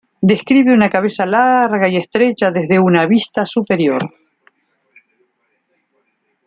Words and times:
Describe 0.19 0.73
una 0.73 0.89
cabeza 0.89 1.27
larga 1.27 1.87
y 1.87 1.95
estrecha 1.97 2.49
desde 2.49 2.79
una 2.79 3.05
vista 3.05 3.45
superior. 3.45 4.01